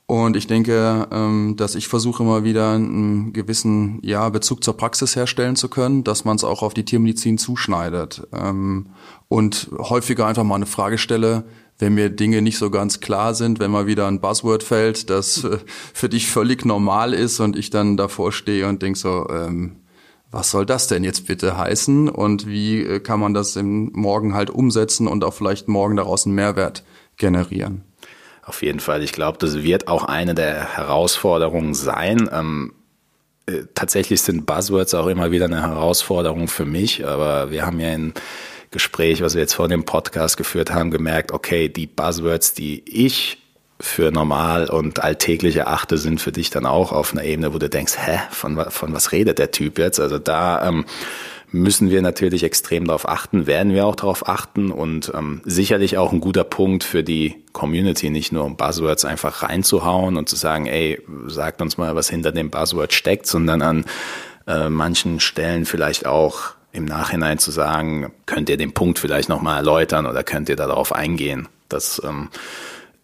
und 0.06 0.36
ich 0.36 0.46
denke, 0.46 1.08
ähm, 1.10 1.54
dass 1.56 1.74
ich 1.74 1.88
versuche 1.88 2.22
immer 2.22 2.44
wieder 2.44 2.72
einen 2.72 3.32
gewissen 3.32 3.98
ja, 4.02 4.28
Bezug 4.28 4.62
zur 4.62 4.76
Praxis 4.76 5.16
herstellen 5.16 5.56
zu 5.56 5.68
können, 5.68 6.04
dass 6.04 6.24
man 6.24 6.36
es 6.36 6.44
auch 6.44 6.62
auf 6.62 6.74
die 6.74 6.84
Tiermedizin 6.84 7.38
zuschneidet. 7.38 8.26
Ähm, 8.32 8.88
und 9.28 9.70
häufiger 9.78 10.26
einfach 10.26 10.44
mal 10.44 10.56
eine 10.56 10.66
Frage 10.66 10.98
stelle, 10.98 11.44
wenn 11.78 11.94
mir 11.94 12.10
Dinge 12.10 12.42
nicht 12.42 12.58
so 12.58 12.70
ganz 12.70 13.00
klar 13.00 13.34
sind, 13.34 13.58
wenn 13.58 13.70
mal 13.70 13.86
wieder 13.86 14.06
ein 14.06 14.20
Buzzword 14.20 14.62
fällt, 14.62 15.08
das 15.08 15.44
äh, 15.44 15.58
für 15.94 16.08
dich 16.08 16.28
völlig 16.30 16.64
normal 16.64 17.14
ist 17.14 17.40
und 17.40 17.56
ich 17.56 17.70
dann 17.70 17.96
davor 17.96 18.32
stehe 18.32 18.68
und 18.68 18.82
denk 18.82 18.96
so, 18.96 19.26
ähm, 19.30 19.76
was 20.30 20.50
soll 20.50 20.66
das 20.66 20.88
denn 20.88 21.04
jetzt 21.04 21.26
bitte 21.26 21.56
heißen 21.56 22.08
und 22.08 22.46
wie 22.46 22.80
äh, 22.80 23.00
kann 23.00 23.20
man 23.20 23.34
das 23.34 23.56
im 23.56 23.92
Morgen 23.92 24.34
halt 24.34 24.50
umsetzen 24.50 25.06
und 25.06 25.24
auch 25.24 25.34
vielleicht 25.34 25.68
morgen 25.68 25.96
daraus 25.96 26.26
einen 26.26 26.34
Mehrwert 26.34 26.84
generieren? 27.16 27.82
Auf 28.44 28.62
jeden 28.62 28.80
Fall. 28.80 29.02
Ich 29.02 29.12
glaube, 29.12 29.38
das 29.38 29.62
wird 29.62 29.88
auch 29.88 30.04
eine 30.04 30.34
der 30.34 30.76
Herausforderungen 30.76 31.74
sein. 31.74 32.28
Ähm, 32.32 32.72
äh, 33.46 33.62
tatsächlich 33.74 34.20
sind 34.22 34.46
Buzzwords 34.46 34.94
auch 34.94 35.06
immer 35.06 35.30
wieder 35.30 35.44
eine 35.44 35.62
Herausforderung 35.62 36.48
für 36.48 36.64
mich, 36.64 37.06
aber 37.06 37.50
wir 37.50 37.64
haben 37.64 37.78
ja 37.78 37.88
ein 37.88 38.14
Gespräch, 38.70 39.22
was 39.22 39.34
wir 39.34 39.42
jetzt 39.42 39.54
vor 39.54 39.68
dem 39.68 39.84
Podcast 39.84 40.36
geführt 40.36 40.72
haben, 40.72 40.90
gemerkt, 40.90 41.30
okay, 41.30 41.68
die 41.68 41.86
Buzzwords, 41.86 42.54
die 42.54 42.82
ich 42.86 43.38
für 43.78 44.10
normal 44.10 44.70
und 44.70 45.02
alltäglich 45.02 45.56
erachte, 45.56 45.98
sind 45.98 46.20
für 46.20 46.32
dich 46.32 46.50
dann 46.50 46.66
auch 46.66 46.92
auf 46.92 47.12
einer 47.12 47.24
Ebene, 47.24 47.52
wo 47.52 47.58
du 47.58 47.68
denkst, 47.68 47.94
hä, 47.96 48.20
von, 48.30 48.70
von 48.70 48.94
was 48.94 49.12
redet 49.12 49.38
der 49.38 49.50
Typ 49.50 49.78
jetzt? 49.78 50.00
Also 50.00 50.18
da 50.18 50.66
ähm, 50.66 50.84
müssen 51.52 51.90
wir 51.90 52.02
natürlich 52.02 52.42
extrem 52.42 52.86
darauf 52.86 53.08
achten, 53.08 53.46
werden 53.46 53.72
wir 53.72 53.86
auch 53.86 53.94
darauf 53.94 54.28
achten 54.28 54.70
und 54.70 55.12
ähm, 55.14 55.42
sicherlich 55.44 55.98
auch 55.98 56.12
ein 56.12 56.20
guter 56.20 56.44
Punkt 56.44 56.82
für 56.82 57.04
die 57.04 57.36
Community, 57.52 58.10
nicht 58.10 58.32
nur 58.32 58.44
um 58.44 58.56
Buzzwords 58.56 59.04
einfach 59.04 59.42
reinzuhauen 59.42 60.16
und 60.16 60.28
zu 60.28 60.36
sagen, 60.36 60.66
ey, 60.66 61.00
sagt 61.26 61.60
uns 61.60 61.76
mal, 61.76 61.94
was 61.94 62.08
hinter 62.08 62.32
dem 62.32 62.50
Buzzword 62.50 62.92
steckt, 62.92 63.26
sondern 63.26 63.62
an 63.62 63.84
äh, 64.46 64.70
manchen 64.70 65.20
Stellen 65.20 65.66
vielleicht 65.66 66.06
auch 66.06 66.54
im 66.72 66.86
Nachhinein 66.86 67.38
zu 67.38 67.50
sagen, 67.50 68.12
könnt 68.24 68.48
ihr 68.48 68.56
den 68.56 68.72
Punkt 68.72 68.98
vielleicht 68.98 69.28
nochmal 69.28 69.58
erläutern 69.58 70.06
oder 70.06 70.22
könnt 70.22 70.48
ihr 70.48 70.56
darauf 70.56 70.92
eingehen? 70.92 71.48
Das 71.68 72.00
ähm, 72.04 72.28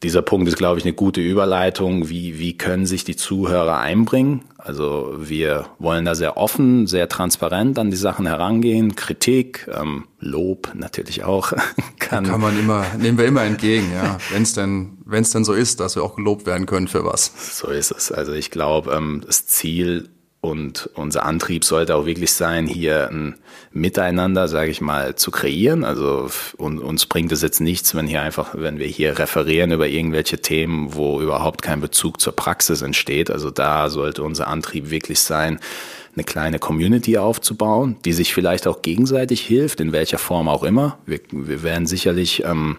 dieser 0.03 0.23
Punkt 0.23 0.47
ist, 0.47 0.57
glaube 0.57 0.79
ich, 0.79 0.85
eine 0.85 0.93
gute 0.93 1.21
Überleitung. 1.21 2.09
Wie, 2.09 2.39
wie 2.39 2.57
können 2.57 2.87
sich 2.87 3.05
die 3.05 3.17
Zuhörer 3.17 3.79
einbringen? 3.79 4.43
Also 4.57 5.15
wir 5.19 5.67
wollen 5.79 6.05
da 6.05 6.15
sehr 6.15 6.37
offen, 6.37 6.87
sehr 6.87 7.09
transparent 7.09 7.79
an 7.79 7.91
die 7.91 7.97
Sachen 7.97 8.27
herangehen. 8.27 8.95
Kritik, 8.95 9.69
ähm, 9.75 10.05
Lob 10.21 10.73
natürlich 10.75 11.25
auch. 11.25 11.53
kann, 11.99 12.25
kann 12.25 12.41
man 12.41 12.59
immer, 12.59 12.85
nehmen 12.99 13.19
wir 13.19 13.27
immer 13.27 13.43
entgegen, 13.43 13.91
ja. 13.93 14.19
Wenn 14.31 14.43
es 14.43 14.53
denn, 14.53 14.99
wenn 15.05 15.23
es 15.23 15.31
denn 15.31 15.45
so 15.45 15.53
ist, 15.53 15.81
dass 15.81 15.97
wir 15.97 16.05
auch 16.05 16.17
gelobt 16.17 16.47
werden 16.47 16.67
können 16.67 16.87
für 16.87 17.05
was. 17.05 17.33
So 17.59 17.69
ist 17.69 17.91
es. 17.91 18.13
Also 18.13 18.33
ich 18.33 18.51
glaube, 18.51 18.93
ähm, 18.93 19.23
das 19.27 19.47
Ziel 19.47 20.11
und 20.41 20.89
unser 20.95 21.25
Antrieb 21.25 21.65
sollte 21.65 21.97
auch 21.97 22.07
wirklich 22.07 22.33
sein, 22.33 22.69
hier 22.69 23.09
ein 23.11 23.35
Miteinander, 23.73 24.47
sage 24.47 24.71
ich 24.71 24.81
mal, 24.81 25.17
zu 25.17 25.33
kreieren. 25.33 25.83
Also 25.83 26.31
uns 26.59 27.07
bringt 27.07 27.33
es 27.33 27.43
jetzt 27.43 27.61
nichts, 27.61 27.95
wenn 27.97 28.07
hier 28.07 28.23
einfach, 28.23 28.55
wenn 28.55 28.79
wir 28.79 28.87
hier 28.87 29.19
referieren 29.19 29.73
über 29.73 29.89
irgendwelche 29.89 30.39
Themen, 30.39 30.95
wo 30.95 31.21
überhaupt 31.21 31.61
kein 31.61 31.81
Bezug 31.81 32.21
zur 32.21 32.37
Praxis 32.37 32.83
entsteht. 32.83 33.31
Also 33.33 33.51
da 33.51 33.89
sollte 33.89 34.23
unser 34.23 34.47
Antrieb 34.47 34.91
wirklich 34.91 35.19
sein, 35.19 35.59
eine 36.15 36.25
kleine 36.25 36.61
Community 36.61 37.19
aufzubauen, 37.19 37.97
die 38.05 38.13
sich 38.13 38.33
vielleicht 38.33 38.69
auch 38.69 38.83
gegenseitig 38.83 39.41
hilft, 39.41 39.81
in 39.81 39.93
welcher 39.93 40.19
Form 40.19 40.49
auch 40.49 40.63
immer. 40.63 40.99
Wir, 41.05 41.21
wir 41.33 41.65
werden 41.65 41.87
sicherlich 41.87 42.45
ähm, 42.45 42.79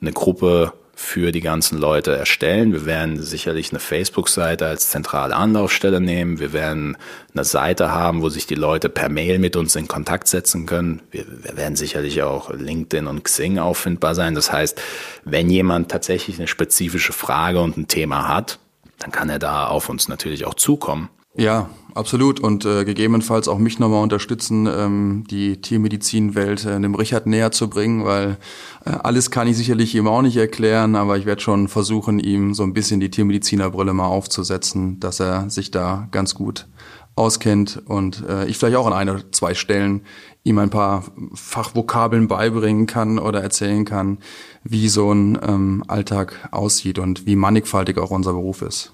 eine 0.00 0.12
Gruppe 0.12 0.72
für 0.94 1.32
die 1.32 1.40
ganzen 1.40 1.78
Leute 1.78 2.14
erstellen. 2.14 2.72
Wir 2.72 2.86
werden 2.86 3.20
sicherlich 3.22 3.70
eine 3.70 3.80
Facebook-Seite 3.80 4.66
als 4.66 4.90
zentrale 4.90 5.34
Anlaufstelle 5.34 6.00
nehmen. 6.00 6.38
Wir 6.38 6.52
werden 6.52 6.96
eine 7.34 7.44
Seite 7.44 7.90
haben, 7.90 8.22
wo 8.22 8.28
sich 8.28 8.46
die 8.46 8.54
Leute 8.54 8.88
per 8.88 9.08
Mail 9.08 9.38
mit 9.38 9.56
uns 9.56 9.74
in 9.74 9.88
Kontakt 9.88 10.28
setzen 10.28 10.66
können. 10.66 11.02
Wir, 11.10 11.24
wir 11.28 11.56
werden 11.56 11.76
sicherlich 11.76 12.22
auch 12.22 12.52
LinkedIn 12.52 13.06
und 13.06 13.24
Xing 13.24 13.58
auffindbar 13.58 14.14
sein. 14.14 14.34
Das 14.34 14.52
heißt, 14.52 14.80
wenn 15.24 15.48
jemand 15.48 15.90
tatsächlich 15.90 16.38
eine 16.38 16.48
spezifische 16.48 17.12
Frage 17.12 17.60
und 17.60 17.76
ein 17.76 17.88
Thema 17.88 18.28
hat, 18.28 18.58
dann 18.98 19.10
kann 19.10 19.30
er 19.30 19.38
da 19.38 19.66
auf 19.66 19.88
uns 19.88 20.08
natürlich 20.08 20.44
auch 20.44 20.54
zukommen. 20.54 21.08
Ja, 21.34 21.70
absolut. 21.94 22.40
Und 22.40 22.66
äh, 22.66 22.84
gegebenenfalls 22.84 23.48
auch 23.48 23.58
mich 23.58 23.78
nochmal 23.78 24.02
unterstützen, 24.02 24.66
ähm, 24.66 25.24
die 25.30 25.62
Tiermedizinwelt 25.62 26.66
äh, 26.66 26.78
dem 26.78 26.94
Richard 26.94 27.26
näher 27.26 27.52
zu 27.52 27.70
bringen, 27.70 28.04
weil 28.04 28.36
äh, 28.84 28.90
alles 28.90 29.30
kann 29.30 29.48
ich 29.48 29.56
sicherlich 29.56 29.94
ihm 29.94 30.08
auch 30.08 30.20
nicht 30.20 30.36
erklären, 30.36 30.94
aber 30.94 31.16
ich 31.16 31.24
werde 31.24 31.40
schon 31.40 31.68
versuchen, 31.68 32.18
ihm 32.18 32.52
so 32.52 32.64
ein 32.64 32.74
bisschen 32.74 33.00
die 33.00 33.10
Tiermedizinerbrille 33.10 33.94
mal 33.94 34.06
aufzusetzen, 34.06 35.00
dass 35.00 35.20
er 35.20 35.48
sich 35.48 35.70
da 35.70 36.06
ganz 36.10 36.34
gut 36.34 36.66
auskennt 37.14 37.82
und 37.86 38.24
äh, 38.28 38.46
ich 38.46 38.58
vielleicht 38.58 38.76
auch 38.76 38.86
an 38.86 38.92
ein 38.92 39.08
oder 39.08 39.32
zwei 39.32 39.54
Stellen 39.54 40.02
ihm 40.44 40.58
ein 40.58 40.70
paar 40.70 41.04
Fachvokabeln 41.34 42.28
beibringen 42.28 42.86
kann 42.86 43.18
oder 43.18 43.42
erzählen 43.42 43.84
kann, 43.86 44.18
wie 44.64 44.88
so 44.88 45.12
ein 45.12 45.38
ähm, 45.46 45.84
Alltag 45.88 46.48
aussieht 46.50 46.98
und 46.98 47.26
wie 47.26 47.36
mannigfaltig 47.36 47.96
auch 47.98 48.10
unser 48.10 48.32
Beruf 48.32 48.60
ist. 48.62 48.92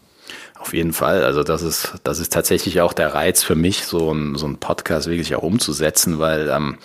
Auf 0.59 0.75
jeden 0.75 0.93
Fall. 0.93 1.25
Also 1.25 1.45
das 1.45 1.63
ist, 1.63 1.95
das 2.05 2.19
ist 2.19 2.33
tatsächlich 2.33 2.81
auch 2.81 2.93
der 2.93 3.15
Reiz 3.15 3.43
für 3.43 3.55
mich, 3.55 3.85
so 3.85 4.13
ein, 4.13 4.35
so 4.35 4.47
ein 4.47 4.59
Podcast 4.59 5.09
wirklich 5.09 5.35
auch 5.37 5.43
umzusetzen, 5.43 6.19
weil 6.19 6.49
ähm, 6.49 6.79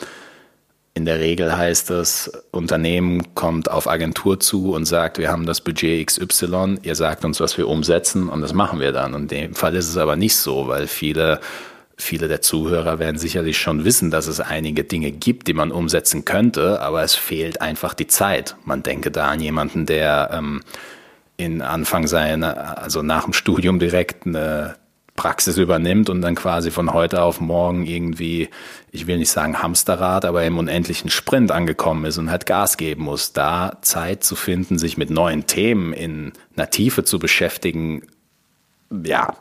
in 0.93 1.05
der 1.05 1.19
Regel 1.19 1.57
heißt 1.57 1.89
es, 1.89 2.31
Unternehmen 2.51 3.33
kommt 3.33 3.71
auf 3.71 3.87
Agentur 3.87 4.39
zu 4.39 4.73
und 4.73 4.85
sagt, 4.85 5.17
wir 5.17 5.31
haben 5.31 5.47
das 5.47 5.61
Budget 5.61 6.05
XY, 6.05 6.77
ihr 6.83 6.93
sagt 6.93 7.25
uns, 7.25 7.39
was 7.39 7.57
wir 7.57 7.67
umsetzen 7.67 8.29
und 8.29 8.41
das 8.41 8.53
machen 8.53 8.79
wir 8.79 8.91
dann. 8.91 9.15
Und 9.15 9.31
in 9.31 9.41
dem 9.41 9.55
Fall 9.55 9.75
ist 9.75 9.89
es 9.89 9.97
aber 9.97 10.15
nicht 10.15 10.35
so, 10.35 10.67
weil 10.67 10.85
viele, 10.85 11.39
viele 11.97 12.27
der 12.27 12.41
Zuhörer 12.41 12.99
werden 12.99 13.17
sicherlich 13.17 13.57
schon 13.57 13.85
wissen, 13.85 14.11
dass 14.11 14.27
es 14.27 14.39
einige 14.39 14.83
Dinge 14.83 15.11
gibt, 15.11 15.47
die 15.47 15.53
man 15.53 15.71
umsetzen 15.71 16.25
könnte, 16.25 16.79
aber 16.79 17.01
es 17.01 17.15
fehlt 17.15 17.59
einfach 17.59 17.95
die 17.95 18.07
Zeit. 18.07 18.55
Man 18.63 18.83
denke 18.83 19.09
da 19.09 19.29
an 19.29 19.39
jemanden, 19.39 19.87
der 19.87 20.29
ähm, 20.31 20.61
in 21.37 21.61
Anfang 21.61 22.07
seiner, 22.07 22.81
also 22.81 23.01
nach 23.01 23.23
dem 23.23 23.33
Studium 23.33 23.79
direkt 23.79 24.25
eine 24.25 24.75
Praxis 25.15 25.57
übernimmt 25.57 26.09
und 26.09 26.21
dann 26.21 26.35
quasi 26.35 26.71
von 26.71 26.91
heute 26.91 27.21
auf 27.21 27.39
morgen 27.39 27.85
irgendwie, 27.85 28.49
ich 28.91 29.05
will 29.05 29.17
nicht 29.17 29.29
sagen 29.29 29.61
Hamsterrad, 29.61 30.25
aber 30.25 30.43
im 30.43 30.57
unendlichen 30.57 31.09
Sprint 31.09 31.51
angekommen 31.51 32.05
ist 32.05 32.17
und 32.17 32.31
halt 32.31 32.45
Gas 32.45 32.77
geben 32.77 33.03
muss. 33.03 33.31
Da 33.31 33.77
Zeit 33.81 34.23
zu 34.23 34.35
finden, 34.35 34.79
sich 34.79 34.97
mit 34.97 35.11
neuen 35.11 35.45
Themen 35.45 35.93
in 35.93 36.33
einer 36.55 36.69
Tiefe 36.69 37.03
zu 37.03 37.19
beschäftigen, 37.19 38.07
ja, 38.89 39.35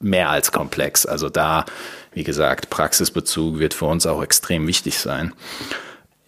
mehr 0.00 0.30
als 0.30 0.52
komplex. 0.52 1.04
Also 1.04 1.28
da, 1.28 1.66
wie 2.12 2.24
gesagt, 2.24 2.70
Praxisbezug 2.70 3.58
wird 3.58 3.74
für 3.74 3.86
uns 3.86 4.06
auch 4.06 4.22
extrem 4.22 4.66
wichtig 4.66 4.98
sein. 4.98 5.34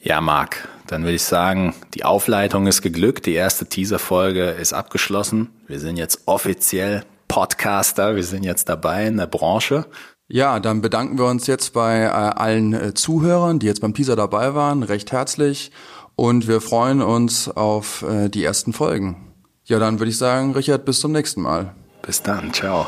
Ja, 0.03 0.21
Marc, 0.21 0.69
dann 0.91 1.05
würde 1.05 1.15
ich 1.15 1.23
sagen, 1.23 1.73
die 1.95 2.05
Aufleitung 2.05 2.67
ist 2.67 2.83
geglückt. 2.83 3.27
Die 3.27 3.35
erste 3.35 3.67
Teaser-Folge 3.67 4.51
ist 4.51 4.73
abgeschlossen. 4.73 5.51
Wir 5.69 5.79
sind 5.79 5.97
jetzt 5.97 6.23
offiziell 6.27 7.05
Podcaster. 7.29 8.17
Wir 8.17 8.25
sind 8.25 8.43
jetzt 8.43 8.69
dabei 8.69 9.07
in 9.07 9.17
der 9.17 9.29
Branche. 9.29 9.87
Ja, 10.27 10.59
dann 10.59 10.81
bedanken 10.81 11.17
wir 11.17 11.27
uns 11.27 11.47
jetzt 11.47 11.73
bei 11.75 12.01
äh, 12.03 12.09
allen 12.09 12.73
äh, 12.73 12.95
Zuhörern, 12.95 13.61
die 13.61 13.67
jetzt 13.67 13.81
beim 13.81 13.95
Teaser 13.95 14.17
dabei 14.17 14.55
waren, 14.55 14.83
recht 14.83 15.13
herzlich. 15.13 15.71
Und 16.17 16.49
wir 16.49 16.61
freuen 16.61 17.03
uns 17.03 17.49
auf 17.49 18.03
äh, 18.03 18.29
die 18.29 18.43
ersten 18.43 18.73
Folgen. 18.73 19.33
Ja, 19.67 19.79
dann 19.79 20.01
würde 20.01 20.11
ich 20.11 20.19
sagen, 20.19 20.53
Richard, 20.53 20.85
bis 20.85 20.99
zum 20.99 21.13
nächsten 21.13 21.43
Mal. 21.43 21.73
Bis 22.03 22.21
dann. 22.21 22.53
Ciao. 22.53 22.87